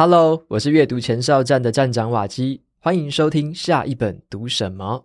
[0.00, 5.04] Hello，我是阅读前哨站的站长瓦基，欢迎收听下一本读什么。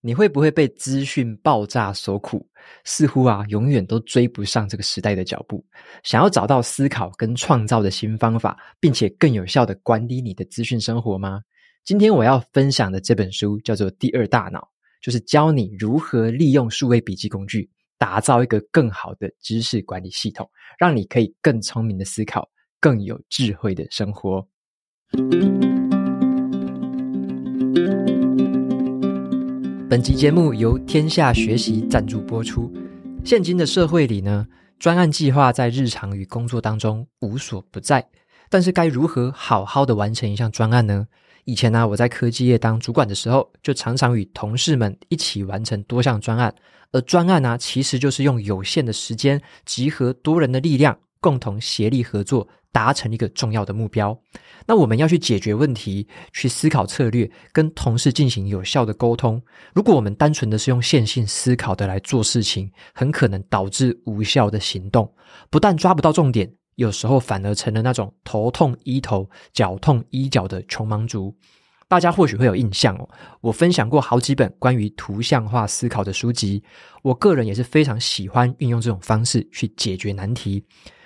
[0.00, 2.44] 你会不会被资讯爆炸所苦？
[2.82, 5.64] 似乎啊，永远都追不上这个时代的脚步。
[6.02, 11.40] 想要找到思考跟创造的新方法，并且更有效地管理你的资讯生活吗？
[11.84, 14.58] 今天我要分享的这本书叫做《第二大脑》。
[15.02, 20.48] 就是教你如何利用数位笔记工具，打造一个更好的知识管理系统，
[20.78, 22.48] 让你可以更聪明的思考，
[22.80, 24.46] 更有智慧的生活。
[29.88, 32.72] 本集节目由天下学习赞助播出。
[33.24, 34.46] 现今的社会里呢，
[34.78, 38.08] 专案计划在日常与工作当中无所不在，
[38.50, 41.06] 但是该如何好好的完成一项专案呢？
[41.46, 46.52] 以前呢、我在科技业当主管的时候，就常常与同事们一起完成多项专案。
[46.90, 54.18] 而专案呢、其实就是用有限的时间，集合多人的力量，共同协力合作，达成一个重要的目标。
[54.66, 59.40] 那我们要去解决问题，去思考策略，跟同事进行有效的沟通。
[59.72, 65.08] 如果我们单纯的是用线性思考的来做事情，很可能导致无效的行动，
[65.48, 66.52] 不但抓不到重点。
[66.76, 71.34] 有时候反而成了那种头痛医头、脚痛医脚的穷忙族。
[71.88, 73.08] 大家或许会有印象哦，
[73.40, 76.62] 我分享过好几本关于图像化思考的书籍。
[77.02, 80.64] 我个人也是非常喜欢运用这种方式去解决难题。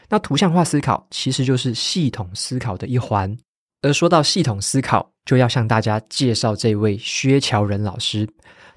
[0.09, 3.37] 那图像化思考其实就是系统思考的一环。
[3.83, 8.29] 而说到系统思考，就要向大家介绍这位薛乔仁老师。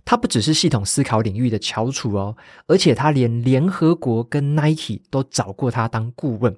[0.06, 2.36] 他不只是系统思考领域的翘楚哦，
[2.68, 6.56] 而且他连联合国跟 Nike 都找过他当顾问。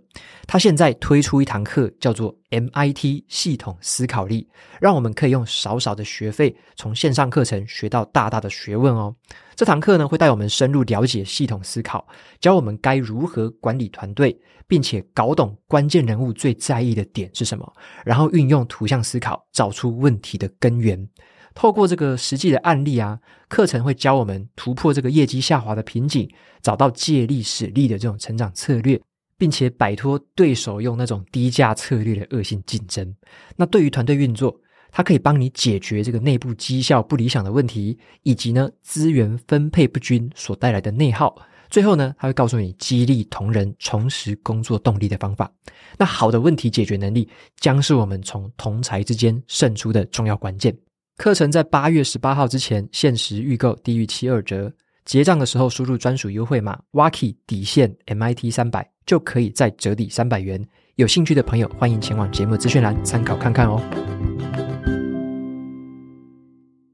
[0.47, 4.49] 他现在推出一堂课，叫做 MIT 系统思考力，
[4.81, 9.15] 让我们可以用少少的学费，从线上课程学到大大的学问哦。
[9.55, 12.05] 这堂课呢，会带我们深入了解系统思考，
[12.41, 14.37] 教我们该如何管理团队，
[14.67, 21.07] 并且搞懂关键人物最在意的点是什么，然后运用图像思考，找出问题的根源。
[21.55, 23.17] 透过这个实际的案例啊，
[23.47, 26.29] 课程会教我们突破这个业绩下滑的瓶颈，
[26.61, 29.01] 找到借力使力的这种成长策略，
[29.37, 33.15] 并且摆脱对手用那种低价策略的恶性竞争。
[33.55, 34.53] 那对于团队运作，
[34.91, 41.35] 它可以帮你解决这个内部绩效不理想的问题，以及呢资源分配不均所带来的内耗。
[41.69, 45.51] 最后呢，它会告诉你激励同仁重拾工作动力的方法。
[45.97, 47.27] 那好的问题解决能力，
[47.59, 50.77] 将是我们从同才之间胜出的重要关键。
[51.17, 54.71] 课程在八月十八号之前限时预购，低于七二折。
[55.05, 60.61] 结账的时候输入专属优惠码 “Waki 底线 MIT 三百”，就可以再折抵三百元。
[60.95, 63.81] 有兴趣的朋友，欢迎前往节目资讯栏参考看看哦。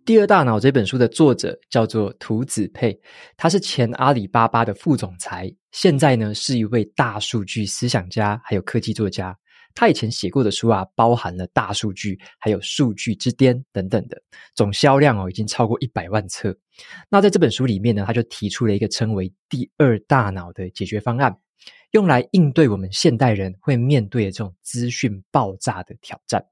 [0.05, 2.95] 第二大脑这本书的作者叫做涂子沛，
[3.37, 9.35] 他是前阿里巴巴的副总裁，现在呢是一位大数据思想家，还有科技作家。
[9.73, 14.21] 他以前写过的书啊，包含了大数据，还有数据之巅等等的，
[14.55, 16.55] 总销量哦已经超过一百万册。
[17.09, 21.35] 那在这本书里面呢，他就提出了一个称为“第二大脑”的解决方案，
[21.91, 26.43] 用来应对我们现代人会面对的这种资讯爆炸的挑战。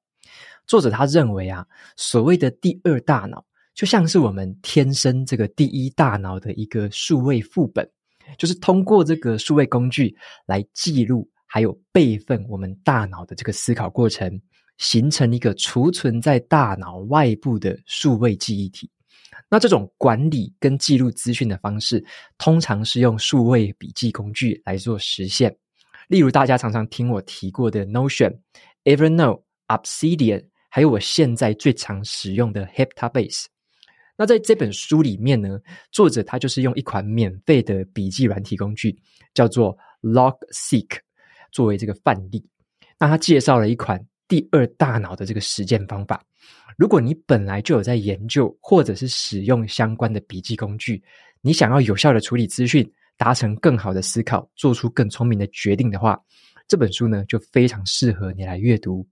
[0.67, 1.65] 作者他认为啊，
[1.95, 3.43] 所谓的第二大脑，
[3.73, 7.89] 就像是我们天生这个第一大脑的一个数位副本，
[8.37, 10.15] 就是通过这个数位工具
[10.45, 11.27] 来记录。
[11.51, 14.39] 还有备份我们大脑的这个思考过程，
[14.77, 18.87] 形成一个储存在大脑外部的数位记忆体。
[19.49, 22.05] 那这种管理跟记录资讯的方式，
[22.37, 25.55] 通常是用数位笔记工具来做实现。
[26.07, 28.37] 例如大家常常听我提过的 Notion、
[28.83, 33.45] Evernote、Obsidian，还有我现在最常使用的 Heptabase。
[34.15, 35.59] 那在这本书里面呢，
[35.91, 38.99] 作者他就是用一款免费的笔记软体工具，
[39.33, 40.99] 叫做 Logseq。
[41.51, 42.45] 作为这个范例，
[42.99, 46.23] 那他介绍了一款第二大脑的这个实践方法。
[46.77, 51.03] 如果你本来就有在研究或者是使用相关的笔记工具，
[51.41, 56.17] 你想要有效的处理资讯，达成更好的思考，做出更聪明的决定的话，
[56.67, 59.05] 这本书呢就非常适合你来阅读。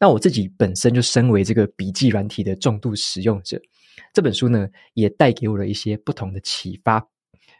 [0.00, 3.60] 那我自己本身就身为这个笔记软体的重度使用者，
[4.12, 7.06] 这本书呢也带给我了一些不同的启发。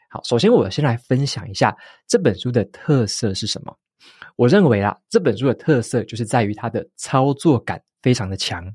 [0.08, 1.76] 好，首先我先来分享一下
[2.06, 3.76] 这本书的特色是什么。
[4.37, 8.75] 我认为啊，这本书的特色就是在于它的操作感非常的强。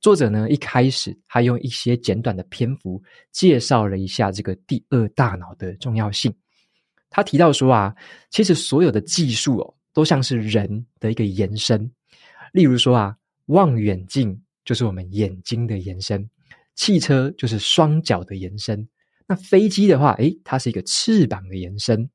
[0.00, 3.02] 作者呢，一开始他用一些简短的篇幅
[3.32, 6.32] 介绍了一下这个第二大脑的重要性。
[7.08, 7.94] 他提到说啊，
[8.30, 11.90] 其实所有的技术哦，都像是人的一个延伸。
[12.52, 13.16] 例如说啊，
[13.46, 16.28] 望远镜就是我们眼睛的延伸，
[16.74, 18.86] 汽车就是双脚的延伸，
[19.26, 22.10] 那飞机的话，诶，它是一个翅膀的延伸。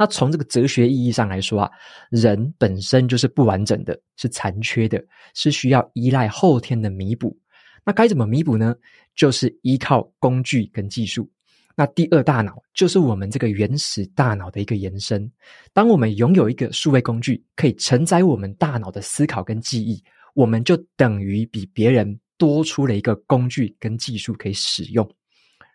[0.00, 1.70] 那从这个哲学意义上来说啊，
[2.08, 4.98] 人本身就是不完整的，是残缺的，
[5.34, 7.36] 是需要依赖后天的弥补。
[7.84, 8.74] 那该怎么弥补呢？
[9.14, 11.30] 就是依靠工具跟技术。
[11.76, 15.30] 那第二大脑就是我们这个原始大脑的一个延伸。
[15.74, 25.06] 当我们拥有一个数位工具，可以承载我们大脑的思考跟记忆，我们就等于比别人多出了一个工具跟技术可以使用。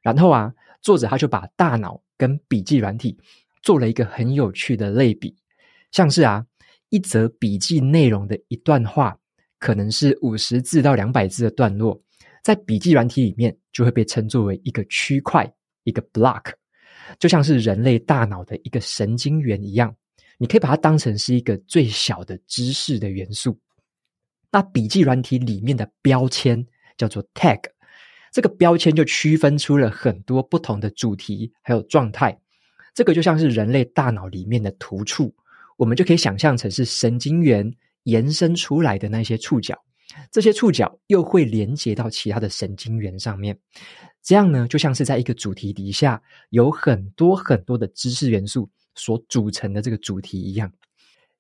[0.02, 0.52] 然后啊，
[0.82, 3.16] 作者他就把大脑跟笔记软体
[3.66, 5.36] 做了一个很有趣的类比，
[5.92, 6.46] 像是啊，
[6.90, 9.18] 一则笔记内容的一段话，
[9.58, 12.00] 可能是五十字到两百字的段落，
[12.44, 15.52] 在笔记软体里面就会被称作为一个区块，
[15.84, 16.54] 一个 block，
[17.18, 19.96] 就像是人类大脑的一个神经元一样，
[20.38, 23.60] 你可以把它当成是一个最小的知识的元素。
[24.52, 26.64] 那笔记软体里面的标签
[26.98, 27.62] 叫做 tag，
[28.32, 32.40] 这个标签就区分出了很多不同的主题还有状态。
[32.96, 35.32] 这个就像是人类大脑里面的突触，
[35.76, 37.72] 我们就可以想象成是神经元
[38.04, 39.78] 延伸出来的那些触角，
[40.32, 43.60] 这些触角又会连接到其他的神经元上面，
[44.24, 46.22] 这样呢，就像是在一个主题底下
[46.52, 50.72] 有很多很多的知识元素所组成的这个主题一样。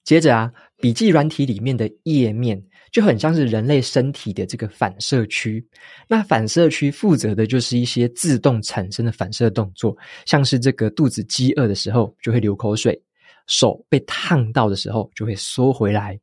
[0.06, 5.68] 接着啊，笔记软体里面的页面就很像是人类身体的这个反射区。
[6.08, 13.02] 那反射区负责的就是一些自动产生的反射动作，像是这个肚子饥饿的时候就会流口水，
[13.48, 16.18] 手被烫到的时候就会缩回来。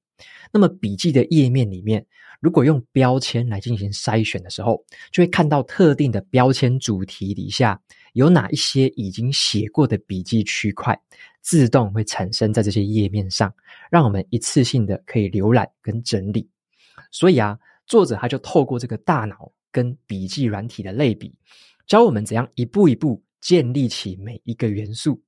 [0.53, 2.07] 那么笔记的页面里面，
[2.43, 7.81] 如果用标签来进行筛选的时候，就会看到特定的标签主题底下
[8.15, 11.01] 有哪一些已经写过的笔记区块。
[11.41, 13.53] 自动会产生在这些页面上，
[13.91, 16.49] 让我们一次性的可以浏览跟整理。
[17.13, 17.57] 所以啊，
[17.87, 21.33] 作者他就透过这个大脑跟笔记软体的类比，
[21.87, 25.21] 教我们怎样一步一步建立起每一个元素。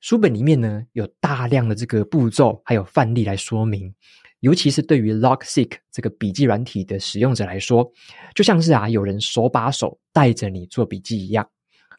[0.00, 3.94] 书本里面呢，有大量的这个步骤还有范例来说明，
[4.40, 7.90] 尤其是对于 Logseq 这个笔记软体的使用者来说，
[8.34, 11.48] 就像是啊有人手把手带着你做笔记一样。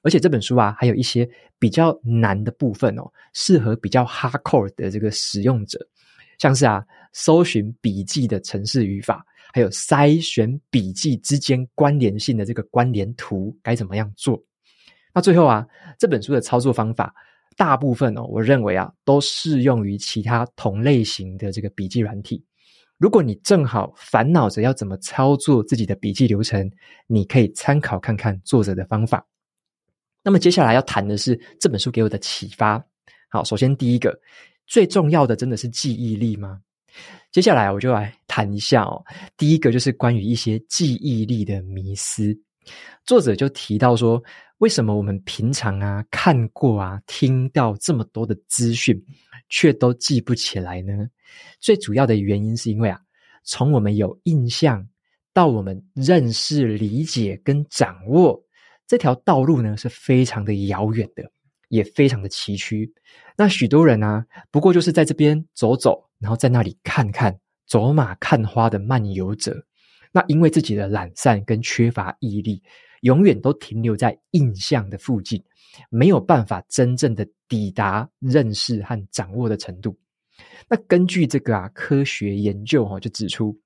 [0.01, 3.03] 而且这本书啊，还有一些比较难的部分哦，
[3.33, 5.77] 适合比较 hardcore 的这个使用者，
[6.37, 6.81] 像是啊，
[7.11, 9.21] 搜寻笔记的程式语法，
[9.53, 14.41] 还有筛选笔记之间关联性的这个关联图该怎么样做？
[15.13, 17.13] 那最后啊，这本书的操作方法，
[17.59, 22.41] 大部分哦，我认为啊，都适用于其他同类型的这个笔记软体。
[22.97, 26.71] 如果你正好烦恼着要怎么操作自己的笔记流程，
[27.05, 29.27] 你可以参考看看作者的方法。
[30.23, 32.81] 那么接下来要谈的是这本书给我的启发。
[33.27, 34.17] 好，首先第一个
[34.65, 36.61] 最重要的真的是记忆力吗？
[37.29, 39.03] 接下来我就来谈一下哦。
[39.35, 42.33] 第一个就是关于一些记忆力的迷思。
[43.05, 44.21] 作者就提到说，
[44.59, 49.01] 为什么我们平常啊看过啊听到这么多的资讯，
[49.49, 51.07] 却都记不起来呢？
[51.59, 52.99] 最主要的原因是因为啊，
[53.43, 54.87] 从我们有印象
[55.33, 58.39] 到我们认识、理解跟掌握。
[58.87, 61.31] 这条道路呢是非常的遥远的，
[61.67, 62.91] 也非常的崎岖。
[63.37, 69.63] 那许多人啊，不过就是在这边走走，然后在那里看看，走马看花的漫游者。
[70.11, 72.61] 那因为自己的懒散跟缺乏毅力，
[73.01, 75.41] 永远都停留在印象的附近，
[75.89, 79.97] 没有办法真正的抵达认识和掌握的程度。
[80.69, 83.57] 那根据这个啊科学研究哈、就指出，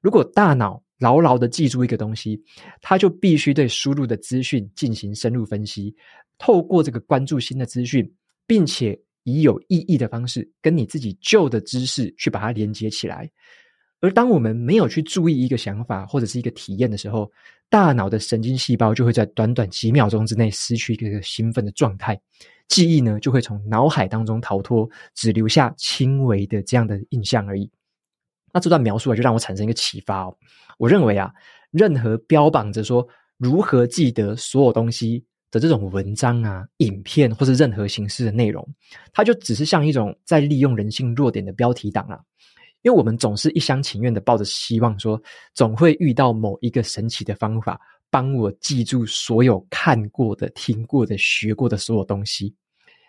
[0.00, 2.42] 如果大脑牢牢的记住一个东西，
[2.80, 5.94] 他就必须对输入的资讯进行深入分析，
[6.38, 8.10] 透过这个关注新的资讯，
[8.46, 13.30] 并且以有意义的方式跟你自己旧的知识去把它连接起来。
[14.06, 17.28] 而当我们没有去注意一个想法或者是一个体验的时候，
[17.68, 22.16] 大脑的神经细胞就会在短短几秒钟之内失去一个兴奋的状态，
[22.68, 27.68] 记忆呢就会从脑海当中逃脱，只留下轻微的这样的印象而已。
[28.52, 30.32] 那这段描述啊，就让我产生一个启发。
[30.78, 31.32] 我认为啊，
[31.72, 33.04] 任何标榜着说
[33.38, 38.64] 如何记得所有东西的这种文章啊、影片或是任何形式的内容，
[39.12, 42.20] 它就只是像一种在利用人性弱点的标题党啊。
[42.86, 45.20] 因为我们总是一厢情愿的抱着希望说，
[45.54, 52.54] 总会遇到某一个神奇的方法，帮我记住所有看过的、听过的、学过的所有东西，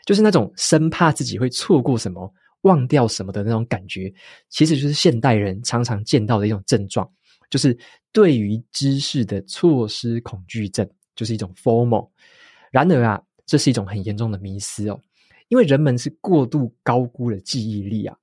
[0.03, 2.33] 就是那种生怕自己会错过什么。
[2.61, 4.11] 忘掉什么的那种感觉，
[4.49, 7.07] 其实就是现代人常常见到的一种症状，
[7.51, 7.77] 就是
[8.11, 12.09] 对于知识的错失恐惧症，就是一种 formal。
[12.71, 14.99] 然而啊，这是一种很严重的迷思哦，
[15.49, 18.17] 因为人们是过度高估了记忆力啊。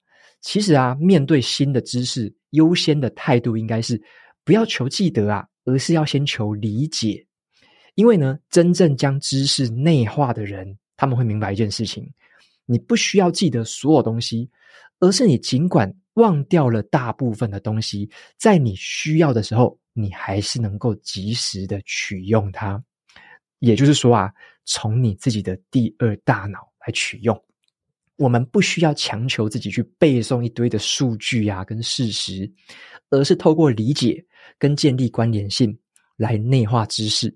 [0.44, 4.00] 其实啊，面对新的知识，优先的态度应该是
[4.44, 7.26] 不要求记得啊，而是要先求理解。
[7.94, 12.06] 因为呢，真正将知识内化的人，他们会明白一件事情：
[12.66, 14.50] 你不需要记得所有东西，
[15.00, 22.84] 而是你尽管忘掉了大部分的东西，在你需要的时候，你还是能够及时的取用它。
[23.60, 24.30] 也就是说啊，
[24.66, 27.34] 从你自己的第二大脑来取用。
[28.16, 32.50] 我们不需要强求自己去背诵一堆的数据啊，跟事实，
[33.10, 34.24] 而是透过理解
[34.58, 35.76] 跟建立关联性
[36.16, 37.34] 来内化知识。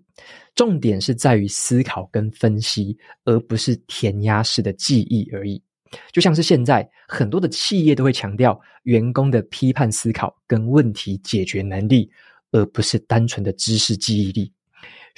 [0.55, 5.63] 重点是在于思考跟分析，而不是填鸭式的记忆而已。
[6.13, 12.11] 就像是现在很多的企业都会强调员工的批判思考跟问题解决能力，
[12.51, 14.53] 而不是单纯的知识记忆力。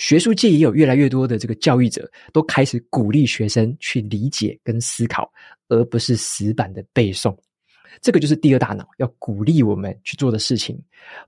[0.00, 5.30] 学术界也有越来越多的这个教育者，都开始鼓励学生去理解跟思考，
[5.68, 7.36] 而不是死板的背诵。
[8.00, 10.82] 这个就是第二大脑要鼓励我们去做的事情，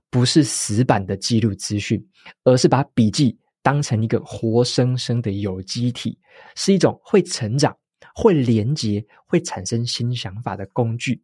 [0.09, 2.03] 不是死板的记录资讯，
[2.45, 6.17] 而是把笔记当成一个活生生的有机体，
[6.55, 7.77] 是一种会成长、
[8.15, 11.21] 会连结、会产生新想法的工具。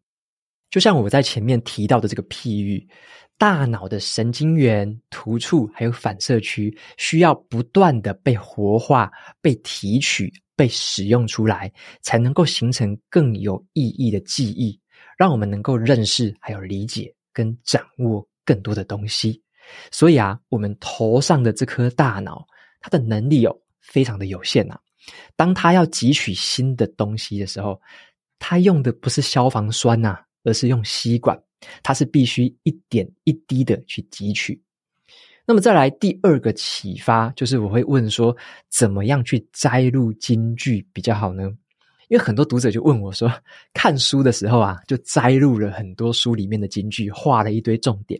[0.70, 2.88] 就像我在前面提到的这个譬喻。
[3.38, 9.10] 大脑的神经元、突触还有反射区，需要不断的被活化、
[9.40, 11.72] 被提取、被使用出来，
[12.02, 14.78] 才能够形成更有意义的记忆，
[15.18, 19.42] 让我们能够认识、还有理解跟掌握更多的东西。
[19.90, 22.46] 所以啊，我们头上的这颗大脑，
[22.82, 24.78] 它的能力哦，非常的有限呐。
[25.38, 27.80] 当它要汲取新的东西的时候，
[28.38, 31.41] 它用的不是消防栓呐，而是用吸管。
[31.84, 34.62] 它是必须一点一滴的去汲取。
[35.46, 38.36] 那么再来第二个启发，就是我会问说，
[38.69, 41.43] 怎么样去摘录金句比较好呢？
[42.08, 43.31] 因为很多读者就问我说，
[43.74, 48.19] 看书的时候啊，就摘录了很多书里面的金句，画了一堆重点。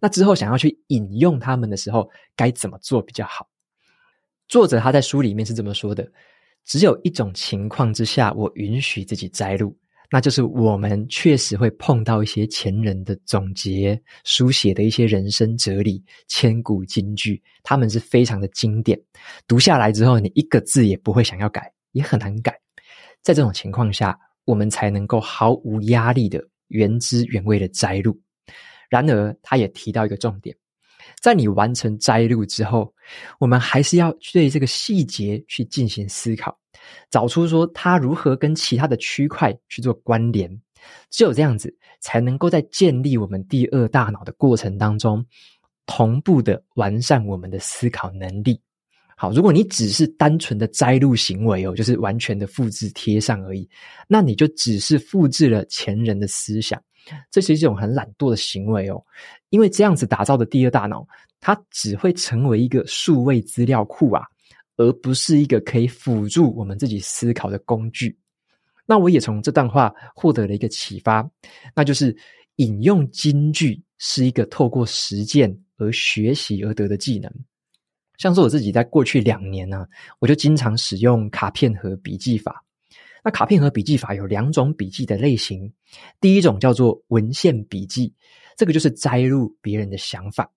[0.00, 3.48] 那之后想要去引用他们的时候，该怎么做比较好？
[4.46, 6.06] 作者他在书里面是这么说的：
[6.64, 9.76] 只有一种情况之下，我允许自己摘录。
[10.10, 19.00] 那就是我们确实会碰到一些前人的总结、书写的一些人生哲理、千古金句，他们是非常的经典。
[19.48, 22.56] 读下来之后，你一个字也不会想要改，也很难改。
[23.22, 28.16] 在这种情况下，我们才能够毫无压力的原汁原味的摘录。
[28.88, 30.54] 然而，他也提到一个重点，
[31.20, 32.94] 在你完成摘录之后，
[33.40, 36.56] 我们还是要对这个细节去进行思考。
[37.10, 40.50] 找出说它如何跟其他的区块去做关联，
[41.10, 45.24] 只有这样子才能够在建立我们第二大脑的过程当中，
[45.86, 48.60] 同步的完善我们的思考能力。
[49.18, 53.66] 好，如果你只是单纯的摘录行为哦，就是完全的复制贴上而已，
[54.06, 56.78] 那你就只是复制了前人的思想，
[57.30, 59.02] 这是一种很懒惰的行为哦。
[59.48, 61.06] 因为这样子打造的第二大脑，
[61.40, 64.22] 它只会成为一个数位资料库啊。
[64.76, 68.16] 而不是一个可以辅助我们自己思考的工具。
[68.86, 71.28] 那我也从这段话获得了一个启发，
[71.74, 72.16] 那就是
[72.56, 77.32] 引用金句是一个透过实践而学习而得的技能。
[78.16, 79.86] 像是我自己在过去两年呢、
[80.20, 82.64] 我就经常使用卡片和笔记法。
[83.24, 85.70] 那卡片和笔记法有两种笔记的类型，
[86.20, 88.14] 第一种叫做文献笔记，
[88.56, 90.48] 这个就是摘录别人的想法。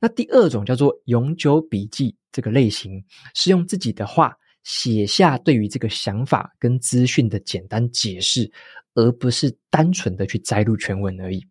[0.00, 3.02] 那第二种叫做永久笔记，这个类型
[3.34, 8.50] 是用自己的话写下对于这个想法跟资讯的简单解释，
[8.94, 11.44] 而不是单纯的去摘录全文而已。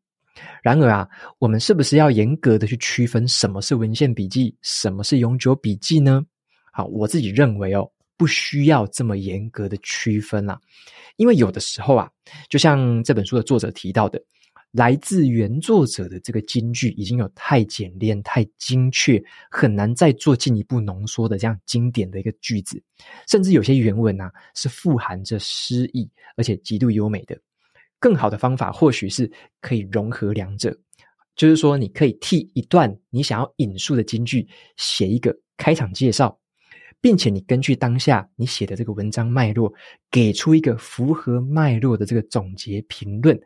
[0.62, 1.08] 然而啊，
[1.40, 6.24] 我们是不是要严格的去区分什么是文献笔记，什么是永久笔记呢？
[6.72, 10.60] 好，我自己认为哦，不需要这么严格的区分啦，
[11.16, 12.08] 因为有的时候啊，
[12.50, 14.22] 就像这本书的作者提到的。
[14.78, 19.20] 来自原作者的这个金句已经有太简练、太精确，
[19.50, 22.80] 很难再做进一步浓缩的这样经典的一个句子，
[23.28, 27.36] 甚至有些原文啊是富含着诗意，而且极度优美的。
[27.98, 29.32] 更好的方法或许是
[29.62, 30.78] 可以融合两者，
[31.36, 36.40] 就是说你可以替一段你想要引述的金句写一个开场介绍。
[37.00, 39.72] 并且你根据当下你写的这个文章脉络，
[40.10, 43.40] 给出一个符合脉络的这个总结评论，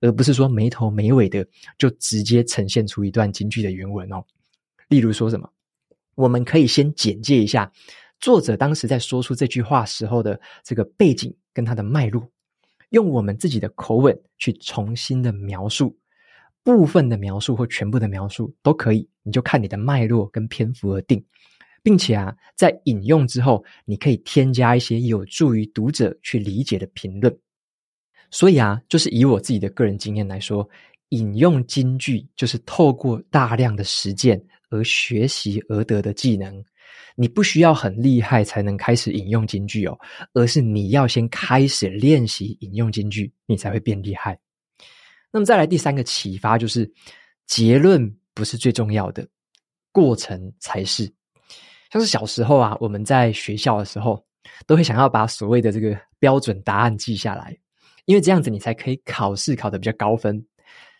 [0.00, 1.46] 而不是说没头没尾的
[1.78, 4.24] 就直接呈现出一段京剧的原文哦。
[4.88, 5.48] 例如说什么，
[6.14, 7.70] 我们可以先简介一下
[8.20, 12.28] 作者当时在说出这句话时候的这个背景跟他的脉络，
[12.90, 15.96] 用我们自己的口吻去重新的描述，
[16.62, 21.22] 部分的描述或全部的描述都可以，你就看你的脉络跟篇幅而定。
[21.84, 27.38] 并且啊，在引用之后，你可以添加一些有助于读者去理解的评论。
[28.30, 30.66] 所以啊，就是以我自己的个人经验来说，
[31.10, 36.64] 引用金句就是透过大量的实践而学习而得的技能。
[37.16, 39.96] 你不需要很厉害才能开始引用金句哦，
[40.32, 44.36] 而是你要先开始练习引用金句，你才会变厉害。
[45.30, 46.90] 那么再来第三个启发就是，
[47.46, 49.28] 结论不是最重要的，
[49.92, 51.12] 过程才是。
[51.94, 54.20] 像是小时候啊，我们在学校的时候，
[54.66, 57.56] 都会想要把所谓的这个标准答案记下来，
[58.04, 60.44] 因为这样子你才可以考试考得比较高分。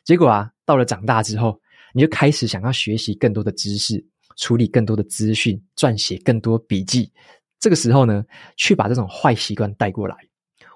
[0.05, 1.61] 结果啊，到了长大之后，
[1.93, 4.07] 你就开始想要学习更多的知识。
[4.37, 7.13] 处理更多的资讯，撰写更多笔记，
[7.61, 8.25] 这个时候呢，
[8.57, 10.17] 去把这种坏习惯带过来。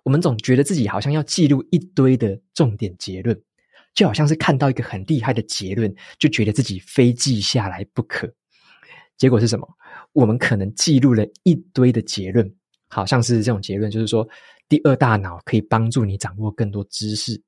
[0.05, 3.41] 我们总觉得自己好像要记录一堆的重点结论，
[3.95, 8.33] 就好像是看到一个很厉害的结论，就觉得自己非记下来不可。
[9.17, 9.69] 结果是什么？
[10.13, 12.51] 我们可能记录了一堆的结论，
[12.89, 14.29] 好像是这种结论，就是说
[14.69, 17.41] 第二大脑可以帮助你掌握更多知识，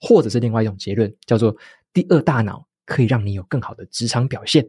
[0.00, 1.54] 或者是另外一种结论，叫做
[1.92, 4.66] 第二大脑可以让你有更好的职场表现。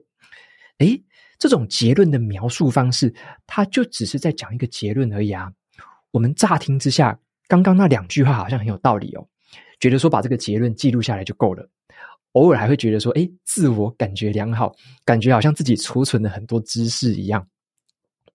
[0.79, 1.01] 诶，
[1.39, 3.13] 这种结论的描述方式，
[3.47, 5.51] 它就只是在讲一个结论而已啊。
[6.11, 9.27] 我们乍听之下，刚刚那两句话好像很有道理哦，
[9.79, 11.69] 觉得说把这个结论记录下来就够了。
[12.35, 14.73] 偶尔还会觉得说，诶，自我感觉良好，
[15.03, 17.45] 感觉好像自己储存了很多知识一样。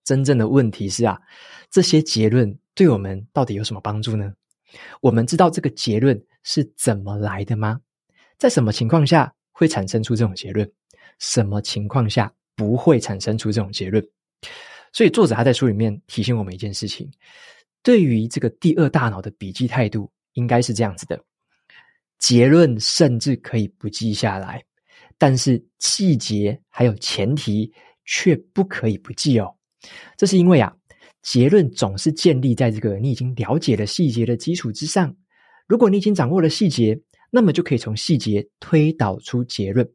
[0.05, 1.21] 真正的问题是啊，
[1.71, 4.33] 这些结论对我们到底有什么帮助呢？
[5.01, 7.81] 我们知道这个结论是怎么来的吗？
[8.39, 10.71] 在什么情况下会产生出这种结论？
[11.19, 14.03] 什么情况下不会产生出这种结论？
[14.93, 17.11] 所以作者他在书里面提醒我们一件事情：
[17.83, 21.23] 对于这个第二大脑的笔记态度，应该是这样子的。
[22.21, 24.63] 结论甚至可以不记下来，
[25.19, 27.73] 但是细节还有前提
[28.05, 29.53] 却不可以不记哦。
[30.17, 30.73] 这是因为啊，
[31.23, 35.17] 结论总是建立在这个你已经了解了细节的基础之上。
[35.67, 37.01] 如果你已经掌握了细节，
[37.31, 39.89] 那么就可以从细节推导出结论。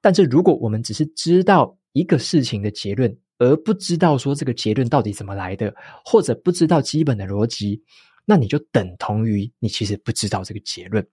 [0.00, 7.82] 但是，如果我们只是知道一个事情的结论，而不知道说这个结论到底怎么来的，或者不知道基本的逻辑，
[8.24, 11.06] 那你就等同于你其实不知道这个结论。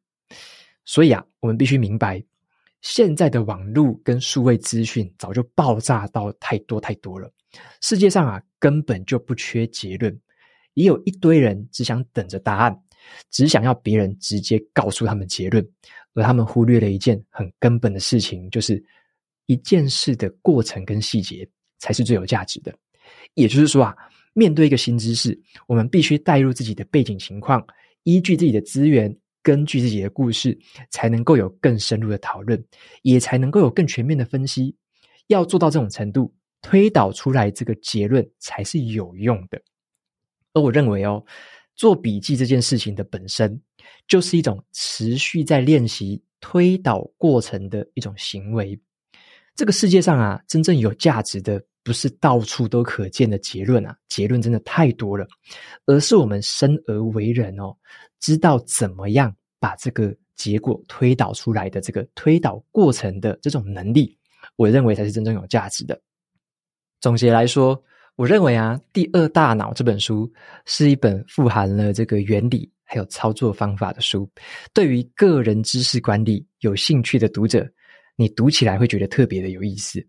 [0.86, 2.24] 所以啊，我们必须明白，
[2.82, 7.32] 现在的网络跟数位资讯早就爆炸到太多太多了，
[7.82, 10.18] 世界上啊根本就不缺结论，
[10.74, 12.82] 也有一堆人只想等着答案。
[13.30, 15.64] 只想要别人直接告诉他们结论，
[16.16, 18.84] 而他们忽略了一件很根本的事情，就是
[19.46, 22.76] 一件事的过程跟细节才是最有价值的。
[23.36, 23.96] 也就是说啊，
[24.34, 27.64] 面对一个新知识，我们必须带入自己的背景情况，
[28.06, 30.58] 依据自己的资源，根据自己的故事，
[30.90, 32.66] 才能够有更深入的讨论，
[33.04, 34.76] 也才能够有更全面的分析。
[35.28, 39.62] 要做到这种程度，推导出来这个结论才是有用的。
[40.54, 41.24] 而我认为哦。
[41.78, 43.62] 做笔记这件事情的本身，
[44.08, 48.80] 就是一种持续在练习推导过程的一种行为。
[49.58, 55.26] 这个世界上啊，真正有价值的不是到处都可见的结论啊，结论真的太多了，
[55.86, 57.74] 而是我们生而为人哦，
[58.20, 64.18] 知道怎么样把这个结果推导出来的这个推导过程的这种能力，
[64.58, 65.98] 我认为才是真正有价值的。
[67.00, 67.82] 总结来说。
[68.18, 70.32] 我认为啊，《第二大脑》这本书
[70.64, 74.26] 是一本富含了这个原理还有操作方法的书。
[74.74, 77.70] 对于个人知识管理有兴趣的读者，
[78.16, 80.06] 你读起来会觉得特别的有意思。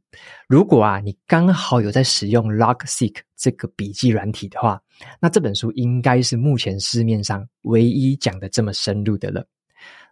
[0.48, 4.80] 如果啊，你刚好有在使用 Logseq 这个笔记软体的话，
[5.20, 9.46] 那这本书应该是目前市面上唯一讲的这么深入的了。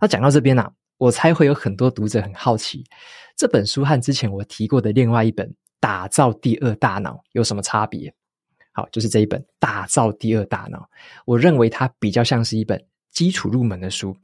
[0.01, 2.85] 那讲到这边啊，我猜会有很多读者很好奇，
[3.37, 5.55] 这本书和之前我提过的另外一本。
[5.81, 8.11] 打造第二大脑有什么差别？
[8.73, 10.79] 好，就是这一本《打造第二大脑》，
[11.27, 12.83] 我认为它比较像是一本
[13.15, 14.15] 基础入门的书，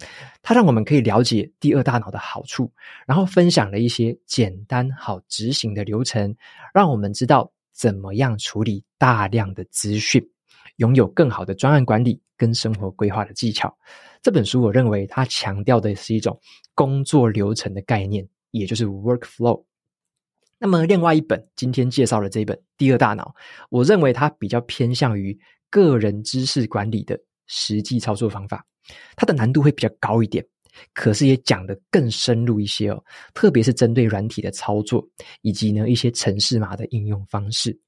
[0.42, 2.70] 它让我们可以了解第二大脑的好处，
[3.06, 6.36] 然后分享了一些简单好执行的流程，
[6.74, 10.22] 让我们知道怎么样处理大量的资讯，
[10.76, 13.74] 拥有更好的专案管理跟生活规划的技巧。
[14.20, 16.38] 这本书我认为它强调的是一种
[16.74, 19.64] 工作流程的概念，也就是 workflow。
[20.58, 23.34] 那么，另外一本今天介绍的这一本《第二大脑》，
[23.70, 25.38] 我认为它比较偏向于
[25.70, 28.66] 个人知识管理的实际操作方法，
[29.16, 30.44] 它的难度会比较高一点，
[30.92, 33.04] 可是也讲得更深入一些哦。
[33.34, 35.06] 特别是针对软体的操作，
[35.42, 37.78] 以及呢一些程式码的应用方式。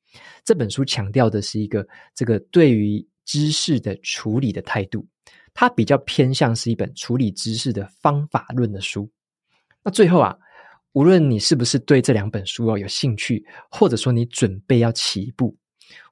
[0.45, 5.07] 这本书强调的是一个这个对于知识的处理的态度，
[5.55, 9.11] 它比较偏向是一本处理知识的方法论的书。
[9.83, 10.37] 那最后啊。
[10.95, 15.57] 无论你是不是对这两本书哦有兴趣，或者说你准备要起步，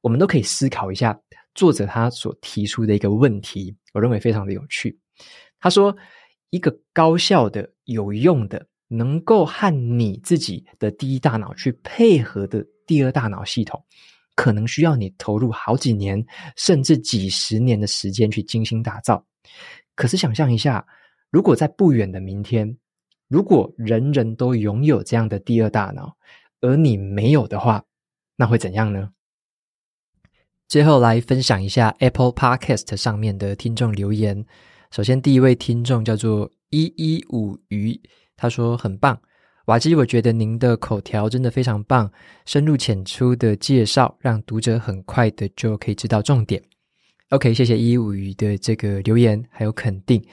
[0.01, 1.13] 我们都可以思考一下
[1.55, 4.99] 作者他所提出的一个问题，我认为非常的有趣。
[5.59, 5.97] 他说，
[6.51, 13.85] 一个高效的、有用的、能够和你自己的第一大脑去配合的第二大脑系统，
[14.35, 16.25] 可能需要你投入好几年，
[16.57, 19.25] 甚至几十年的时间去精心打造。
[19.95, 20.87] 可是想象一下，
[21.31, 22.77] 如果在不远的明天，
[23.29, 26.17] 如果人人都拥有这样的第二大脑，
[26.61, 27.85] 而你没有的话，
[28.35, 29.11] 那会怎样呢？
[30.71, 34.47] 最后来分享一下 Apple Podcast 上面的听众留言。
[34.93, 38.01] 首先，第一位听众叫做一一五鱼，
[38.37, 39.21] 他说很棒，
[39.65, 42.09] 瓦基，我觉得您的口条真的非常棒，
[42.47, 46.63] 深入浅出的介绍，让读者很快的就可以知道重点。
[47.31, 50.25] OK，谢谢一一五鱼的这个留言还有肯定。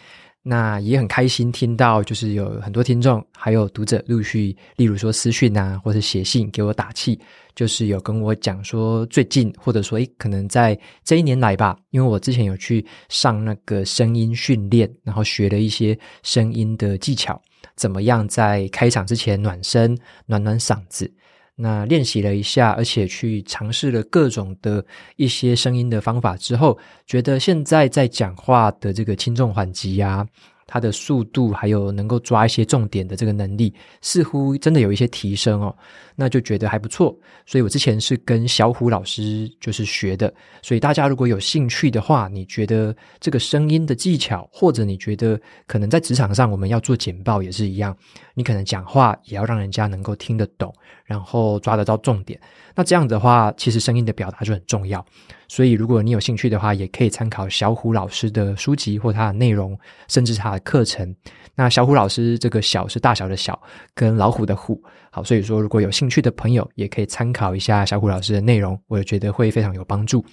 [0.50, 7.20] 那也很开心听到，就是有很多听众还有读者陆续，例如说私讯啊，或是写信给我打气，
[7.54, 17.42] 就是有跟我讲说最近，或者说诶，可能在这一年来吧，因为我之前有去上那个声音训练，然后学了一些声音的技巧，
[17.76, 21.12] 怎么样在开场之前暖身，暖暖嗓子。
[21.60, 30.26] 那练习了一下，而且去尝试了各种的一些声音的方法之后，觉得现在在讲话的这个轻重缓急啊。
[30.70, 35.74] 它的速度还有能够抓一些重点的这个能力，似乎真的有一些提升哦，
[36.13, 37.17] 那就觉得还不错。
[37.46, 47.96] 所以我之前是跟小虎老师就是学的，所以大家如果有兴趣的话，你觉得这个声音的技巧，或者你觉得可能在职场上我们要做简报也是一样，
[48.34, 50.74] 你可能讲话也要让人家能够听得懂，
[51.08, 52.39] 然后抓得到重点。
[52.76, 55.04] 那这样的话，其实声音的表达就很重要。
[55.48, 59.76] 所以，如果你有兴趣的话，也可以参考小虎老师的书籍或他的内容，
[60.08, 61.15] 甚至他的课程。
[61.56, 63.60] 那小虎老师这个“小”是大小的“小”，
[63.96, 64.80] 跟老虎的“虎”。
[65.10, 70.24] 好，所以说如果有兴趣的朋友，也可以参考一下小虎老师的内容，我也觉得会非常有帮助。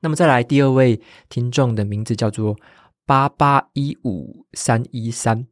[0.00, 2.56] 那么再来第二位听众的名字叫做
[3.06, 5.46] 八八一五三一三。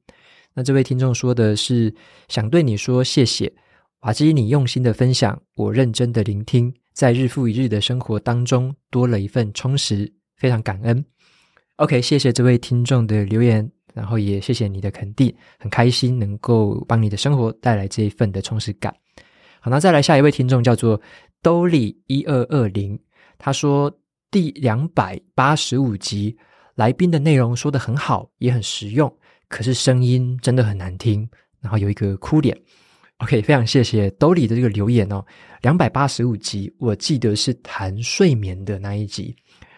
[0.55, 1.95] 那这位听众说的是
[2.29, 3.51] 想对你说谢谢，
[4.03, 6.75] 瓦基，你用心的分享，我认真的聆听。
[6.93, 11.05] 在日复一日的生活当中，多了一份充实，非常感恩。
[11.77, 18.93] OK，谢谢这位听众的留言，然后也谢谢你的肯定，很开心能够帮你的生活带来这一份的充实感。
[19.61, 21.01] 好，那再来下一位听众叫做
[21.41, 22.99] 兜里一二二零，
[23.39, 23.89] 他说
[24.33, 26.37] 第两百八十五集
[26.75, 31.29] 来宾的内容说得很好，也很实用，可是声音真的很难听，
[31.61, 32.61] 然后有一个哭脸。
[33.23, 35.25] OK，非常谢谢兜里的这个留言哦。
[35.61, 39.35] 两百八十五集，我记得是谈睡眠的那一集。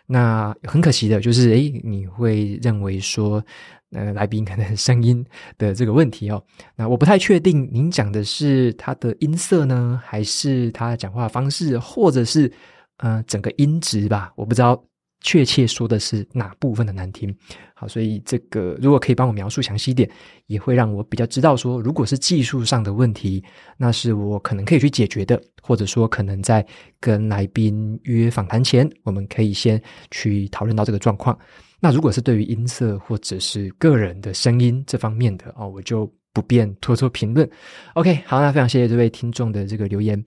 [0.07, 3.45] 那很可惜的就是，诶，你会认为说，
[3.93, 5.23] 呃，来宾可能声音
[5.59, 6.43] 的这个问题哦。
[6.75, 12.51] 那我不太确定，您讲的是他的音色呢，还是他讲话方式，或者是
[12.97, 14.33] 呃整个音质吧？
[14.37, 14.83] 我不知道。
[15.25, 17.35] 确切说的是哪部分的难听？
[17.75, 20.09] 好，所以这个如果可以帮我描述详细一点，
[20.47, 23.43] 也会让我比较知道说，如果是技术上的问题，
[23.79, 26.65] 那是我可能可以去解决的，或者说可能在
[27.01, 31.37] 跟来宾约访谈前，我们可以先去讨论到这个状况。
[31.81, 37.49] 那如果是对于音色或者是个人的声音这方面的哦，我就不便多做评论。
[37.95, 40.23] OK，好，那非常谢谢这位听众的这个留言。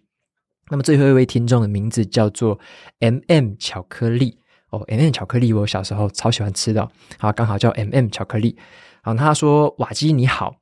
[0.70, 2.60] 那么最后一位听众的名字叫做
[3.00, 4.38] MM 巧克力。
[4.70, 6.86] 哦，M&M 巧克力，我小时候超喜欢吃的，
[7.18, 8.58] 好，刚好叫 M&M 巧克力。
[9.02, 10.54] 好，他说：“瓦基你好，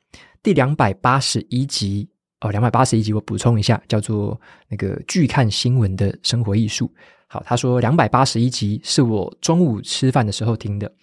[0.43, 2.07] 第两百八十一集
[2.41, 6.93] 哦，两百八十一集，我补充一下，叫做那个拒看新闻的生活艺术。
[7.25, 10.93] 好，他说两百八十一集是我中午吃饭的时候听的，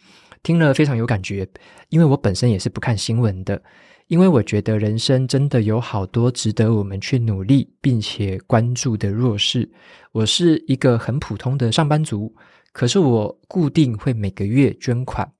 [0.44, 1.44] 听了非常有感觉，
[1.88, 3.60] 因为我本身也是不看新闻的，
[4.06, 9.68] 因为我觉得人生真的有好多值得我们去努力并且关注的弱势。
[10.12, 12.32] 我是一个很普通的上班族。”
[12.72, 15.30] 可是我固定会每个月捐款，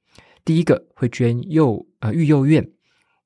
[0.44, 2.66] 第一个会捐幼呃育幼院，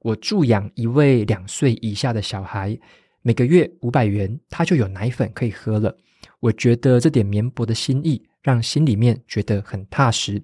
[0.01, 2.79] 我助养一位两岁以下的小孩，
[3.23, 5.97] 每个月五百元，他就有奶粉可以喝了。
[6.41, 10.41] 我觉得这点绵薄的心意，让心里面觉得很踏实。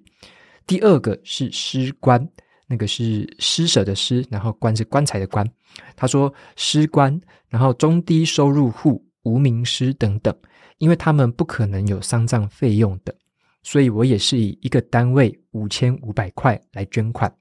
[0.66, 2.28] 第二个是施棺，
[2.66, 5.48] 那个是施舍的施，然后棺是棺材的棺。
[5.94, 10.34] 他说施棺，然后中低收入户、无名尸等等，
[10.78, 13.14] 因为他们不可能有丧葬费用的。
[13.62, 17.32] 所以我也是以一个单位五千五百块来捐款。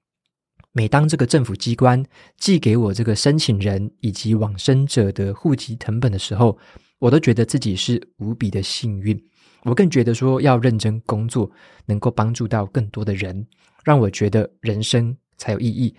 [0.74, 2.02] 每当这个政府机关
[2.38, 6.58] 寄给我这个申请人以及往生者的户籍成本的时候，
[7.00, 9.22] 我都觉得自己是无比的幸运。
[9.64, 11.52] 我更觉得说要认真工作，
[11.86, 13.46] 能够帮助到更多的人，
[13.84, 15.94] 让我觉得人生才有意义。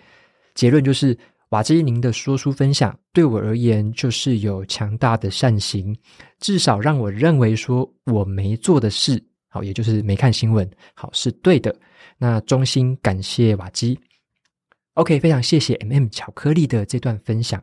[0.55, 1.17] 结论就是，
[1.51, 5.95] 瓦基宁的说书分享对我而言就是有强大的善行，
[6.41, 9.23] 至少让我认为说我没做的事。
[9.53, 11.75] 好，也就是没看新闻，好，是对的。
[12.17, 13.99] 那衷心感谢瓦基。
[14.95, 17.63] OK，非常谢谢 MM 巧克力的这段分享。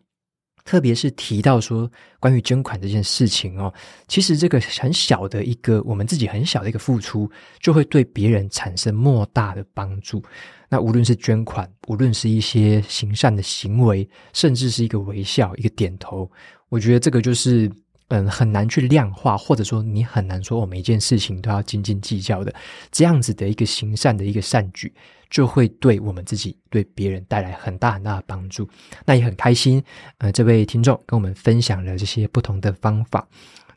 [0.66, 3.74] 特别是提到说关于捐款这件事情哦，
[4.08, 7.28] 其实这个很小的一个我们自己很小的一个付出，
[7.60, 10.24] 就会对别人产生莫大的帮助。
[10.70, 16.30] 那无论是捐款，无论是一些行善的行为，甚至是一个微笑、一个点头，
[16.68, 17.72] 我觉得这个就是
[18.10, 22.54] 嗯很难去量化，或者说你很难说我每一件事情都要斤斤计较的
[22.92, 24.94] 这样子的一个行善的一个善举。
[25.30, 28.68] 就会对我们自己、对别人带来很大很大的帮助。
[29.06, 29.80] 那也很开心，
[30.18, 33.28] 呃，这位听众跟我们分享了这些不同的方法。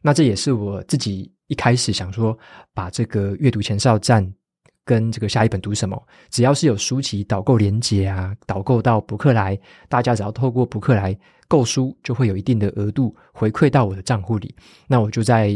[0.00, 2.34] 那这也是我自己一开始想说，
[2.72, 4.26] 把这个阅读前哨站
[4.82, 11.14] 跟这个下一本读什么，只要是有书籍导购连接啊，导购到博客来，大家只要透过博客来
[11.52, 14.54] 购书，就会有一定的额度回馈到我的账户里。
[14.86, 15.54] 那我就在。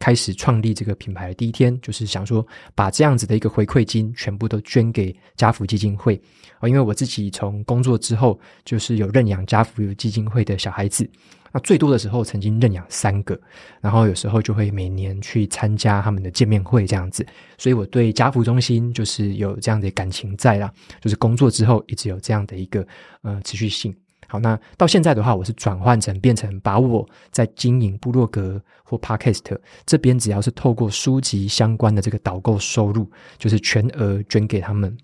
[0.00, 6.14] 开始创立这个品牌的第一天，就是想说把这样子的一个回馈金全部都捐给家福基金会
[6.60, 11.10] 啊，因为我自己从工作之后就是有认养家福基金会的小孩子，
[11.52, 13.36] 那最多的时候曾经认养三个，
[13.80, 17.26] 然后有时候就会每年去参加他们的见面会这样子，
[17.58, 22.86] 所以我对家福中心就是有这样的感情在啦，就是工作之后一直有这样的一个
[23.22, 23.92] 呃持续性。
[24.30, 34.96] 好，那到现在的话，我是转换成变成把我在经营部落格或 Podcast 这边，只要是透过书籍相关的这个导购收入，就是全额捐给他们。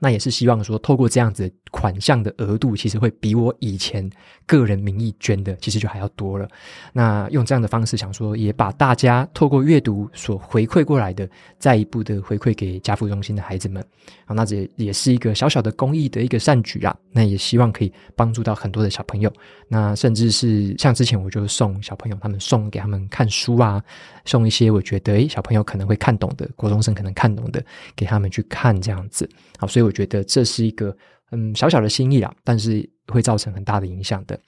[0.00, 4.10] 那也是希望说，透过这样子款项的额度，其实会比我以前
[4.46, 6.48] 个人名义捐的，其实就还要多了。
[6.92, 13.84] 那用这样的方式，想说也把大家透过阅读所回馈过来的，再一步的回馈给家父中心的孩子们。
[14.24, 16.96] 好，那这也是一个小小的公益的一个善举啦。
[17.12, 19.30] 那也希望可以帮助到很多的小朋友。
[19.68, 23.82] 那甚至是像之前我就送小朋友，他们送给他们看书啊，
[24.24, 27.62] 送一些我觉得诶小朋友可能会看懂的，国中生可能看懂的，
[27.94, 29.28] 给他们去看这样子。
[29.58, 30.96] 好，所以我觉得这是一个
[31.32, 34.38] 嗯小小的心意啊，但是会造成很大的影响的。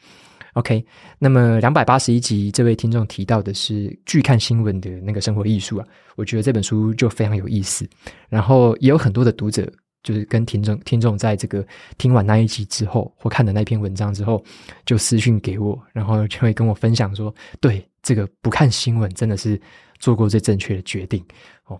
[0.53, 0.87] OK，
[1.19, 7.85] 那么两百八十一集这位听众提到的是拒看新闻的那个生活艺术啊，我觉得这本书就非常有意思。
[8.29, 9.69] 然后也有很多的读者
[10.05, 11.67] 就是跟听众听众在这个
[11.99, 14.45] 听完那一集之后，或看的那篇文章之后，
[14.87, 19.61] 就私讯给我，然后就会跟我分享说，对这个不看新闻真的是。
[20.03, 21.25] 做过最正确的决定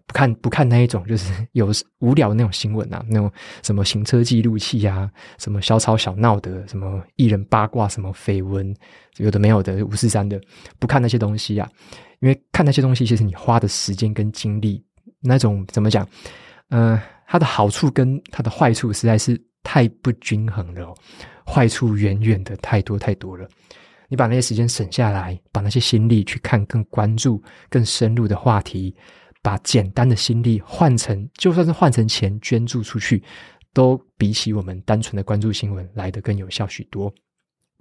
[0.07, 3.31] 不看不看那一种就是 有无聊的那种新闻啊，那种
[3.63, 8.75] 什么行车记录器啊，什么小吵小闹的，什么艺人八卦，什么绯闻，
[9.17, 10.41] 有的没有的五四三的，
[10.79, 11.69] 不看那些东西啊，
[12.21, 14.85] 因为看那些东西，其实你花的时间跟精力，
[15.21, 16.07] 那种怎么讲？
[16.71, 20.95] 嗯、它的好处跟它的坏处实在是太不均衡了，
[21.47, 23.47] 坏处远远的太多太多了。
[24.09, 28.95] 你把那些时间省下来，把那些心力去看更关注、更深入的话题，
[29.43, 33.23] 把简单的心力换成，就算是换成钱捐助出去，
[33.75, 37.13] 都比起我们单纯的关注新闻来得更有效许多。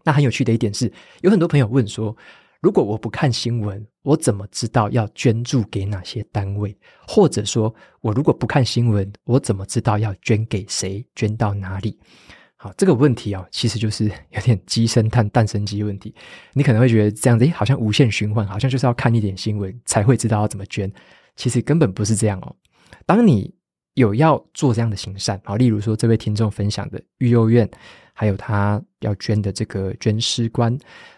[0.04, 2.16] 那很有趣的一点是，有很多朋友问说，
[2.60, 6.76] 如果我不看新闻，我怎么知道要捐助给哪些单位？
[7.08, 11.06] 或者说，我如果不看新闻，我怎么知道要捐给谁？
[11.16, 12.00] 捐到哪里？
[12.56, 16.14] 好，这个问题啊、其实就是有点鸡生蛋，蛋生鸡问题。
[16.54, 20.92] 你可能会觉得这样子，诶，好像无限循环，好像就是要看一点新闻才会知道要怎么捐。
[21.36, 22.56] 其实根本不是这样哦。
[23.06, 23.54] 当你
[23.96, 27.70] 有要做这样的行善，好，例如说这位听众分享的育幼院，
[28.14, 30.76] 还有他要捐的这个捐尸官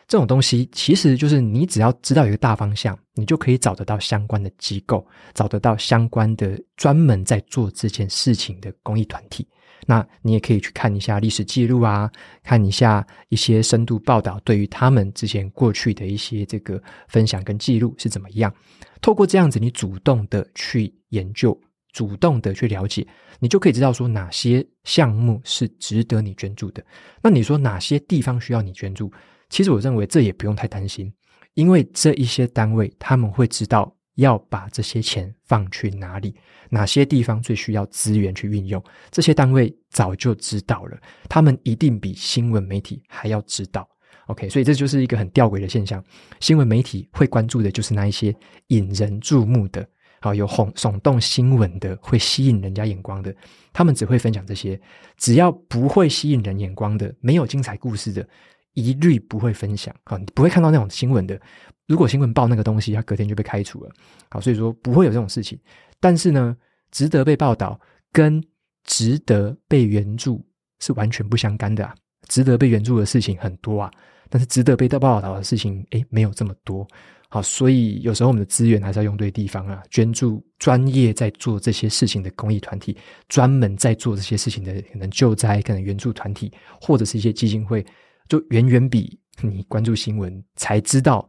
[0.07, 9.47] 这种东西，其实就是你只要知道一个大方向，你就可以找得到相关的机构，找得到相关的专门在做这件事情的公益团体。
[9.85, 12.11] 那你也可以去看一下历史记录啊，
[12.43, 18.53] 看一下一些深度报道，对于他们之前过去的一些这个分享跟记录是怎么样。
[19.01, 21.59] 透过这样子，你主动的去研究，
[21.91, 23.05] 主动的去了解，
[23.39, 26.83] 你就可以知道说哪些项目是值得你捐助的。
[27.21, 29.11] 那你说哪些地方需要你捐助？
[29.49, 31.13] 其实我认为这也不用太担心，
[31.53, 33.93] 因为这一些单位他们会知道。
[34.15, 36.35] 要把这些钱放去哪里？
[36.69, 38.83] 哪些地方最需要资源去运用？
[39.11, 40.97] 这些单位早就知道了，
[41.29, 43.87] 他们一定比新闻媒体还要知道。
[44.27, 46.03] OK，所以这就是一个很吊诡的现象。
[46.39, 48.33] 新闻媒体会关注的就是那一些
[48.67, 49.85] 引人注目的、
[50.21, 53.35] 好有轰耸动新闻的、会吸引人家眼光的，
[53.73, 54.79] 他们只会分享这些。
[55.17, 58.25] 只要不会吸引人眼光的、没有精彩故事的，
[58.73, 59.93] 一律不会分享。
[60.05, 61.39] 好，你不会看到那种新闻的。
[61.87, 63.91] 如果新闻报那个东西，他隔天就被开除了。
[64.29, 65.59] 好，所以说不会有这种事情。
[65.99, 66.55] 但是呢，
[66.91, 67.79] 值得被报道
[68.11, 68.43] 跟
[68.85, 70.45] 值得被援助
[70.79, 71.93] 是完全不相干的啊。
[72.29, 73.91] 值得被援助的事情很多啊，
[74.29, 76.87] 但是值得被报道的事情，诶，没有这么多。
[77.27, 82.95] 好，所以有时候我们的资源还是要用对地方啊，捐助专业在做这些事情的公益团体，
[83.27, 87.85] 专门在做这些事情的可能救灾、可能援助团体，或者是一些基金会，
[88.29, 91.27] 就远远比你关注新闻才知道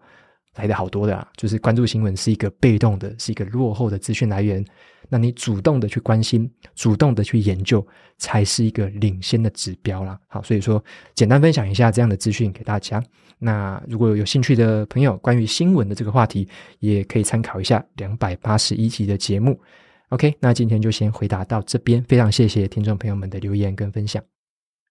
[0.56, 1.26] 来的好多的啊。
[1.36, 4.64] 就是关注新闻是一个被动的，是一个落后的资讯来源。
[5.08, 7.86] 那你主动的去关心，主动的去研究，
[8.16, 10.18] 才是一个领先的指标啦。
[10.28, 10.82] 好，所以说
[11.14, 13.02] 简单分享一下这样的资讯给大家。
[13.38, 19.60] 那如果有兴趣的朋友，关于新闻的这个话题，也可以参考一下两百八十一集的节目。
[20.08, 24.22] OK，那今天就先回答到这边，非常谢谢听众朋友们的留言跟分享。